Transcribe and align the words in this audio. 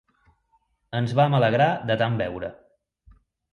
Ens 0.99 1.13
vam 1.19 1.37
alegrar 1.41 1.69
de 1.91 1.99
tant 2.05 2.19
beure. 2.25 2.53